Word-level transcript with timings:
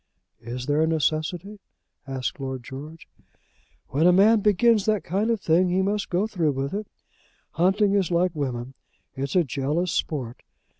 "Is 0.41 0.65
there 0.65 0.81
a 0.81 0.87
necessity?" 0.87 1.59
asked 2.07 2.39
Lord 2.39 2.63
George. 2.63 3.07
"When 3.89 4.07
a 4.07 4.11
man 4.11 4.39
begins 4.39 4.85
that 4.85 5.03
kind 5.03 5.29
of 5.29 5.39
thing 5.39 5.69
he 5.69 5.83
must 5.83 6.09
go 6.09 6.25
through 6.25 6.53
with 6.53 6.73
it. 6.73 6.87
Hunting 7.51 7.93
is 7.93 8.09
like 8.09 8.31
women. 8.33 8.73
It's 9.13 9.35
a 9.35 9.43
jealous 9.43 9.91
sport. 9.91 10.41